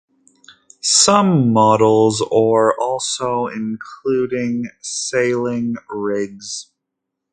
[0.81, 6.71] Some models or also including sailing rigs.